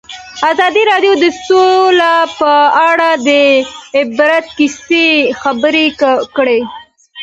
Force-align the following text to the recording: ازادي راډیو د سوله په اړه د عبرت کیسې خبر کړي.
ازادي 0.51 0.83
راډیو 0.91 1.13
د 1.23 1.25
سوله 1.45 2.13
په 2.39 2.51
اړه 2.89 3.09
د 3.27 3.29
عبرت 3.99 4.45
کیسې 4.57 5.07
خبر 5.41 5.75
کړي. 6.35 6.59